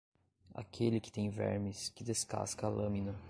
[0.55, 3.15] Aquele que tem vermes que descasca a lâmina.